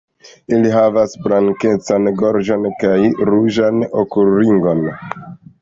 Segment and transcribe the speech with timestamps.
[0.53, 2.97] Ili havas blankecan gorĝon kaj
[3.31, 4.87] ruĝan okulringon.